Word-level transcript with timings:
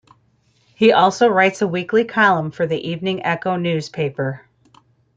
He 0.73 0.91
also 0.91 1.27
writes 1.27 1.61
a 1.61 1.67
weekly 1.67 2.05
column 2.05 2.49
for 2.49 2.65
the 2.65 2.79
"Evening 2.89 3.23
Echo" 3.23 3.55
newspaper. 3.55 4.47